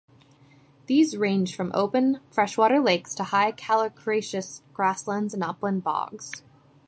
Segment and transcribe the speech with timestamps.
[0.87, 6.41] These range from open freshwater lakes to high calcareous grasslands and upland bogs.